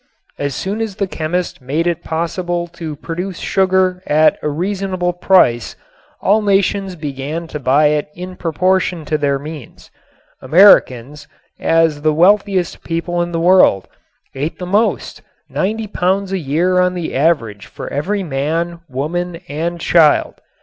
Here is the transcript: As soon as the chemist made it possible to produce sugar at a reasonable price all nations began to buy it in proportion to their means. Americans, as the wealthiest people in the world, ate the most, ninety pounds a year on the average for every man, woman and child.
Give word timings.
As 0.39 0.55
soon 0.55 0.81
as 0.81 0.95
the 0.95 1.05
chemist 1.05 1.61
made 1.61 1.85
it 1.85 2.03
possible 2.03 2.65
to 2.69 2.95
produce 2.95 3.37
sugar 3.37 4.01
at 4.07 4.39
a 4.41 4.49
reasonable 4.49 5.13
price 5.13 5.75
all 6.21 6.41
nations 6.41 6.95
began 6.95 7.45
to 7.49 7.59
buy 7.59 7.89
it 7.89 8.09
in 8.15 8.35
proportion 8.35 9.05
to 9.05 9.17
their 9.19 9.37
means. 9.37 9.91
Americans, 10.41 11.27
as 11.59 12.01
the 12.01 12.15
wealthiest 12.15 12.83
people 12.83 13.21
in 13.21 13.31
the 13.31 13.39
world, 13.39 13.87
ate 14.33 14.57
the 14.57 14.65
most, 14.65 15.21
ninety 15.47 15.85
pounds 15.85 16.31
a 16.31 16.39
year 16.39 16.79
on 16.79 16.95
the 16.95 17.13
average 17.13 17.67
for 17.67 17.87
every 17.93 18.23
man, 18.23 18.79
woman 18.89 19.39
and 19.47 19.79
child. 19.79 20.41